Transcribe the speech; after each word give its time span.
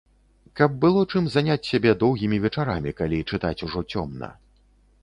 Каб 0.59 0.71
было 0.85 1.03
чым 1.11 1.27
заняць 1.33 1.67
сябе 1.71 1.91
доўгімі 2.05 2.41
вечарамі, 2.47 2.95
калі 3.03 3.25
чытаць 3.33 3.57
ужо 3.71 3.79
цёмна. 3.95 4.35